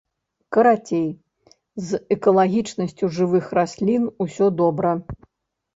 Карацей, 0.55 1.03
з 1.89 2.01
экалагічнасцю 2.17 3.05
жывых 3.19 3.45
раслін 3.61 4.03
усё 4.29 4.45
добра. 4.65 4.91